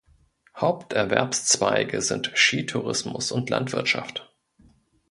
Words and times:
Haupterwerbszweige 0.57 2.01
sind 2.01 2.31
Skitourismus 2.33 3.31
und 3.31 3.51
Landwirtschaft. 3.51 4.31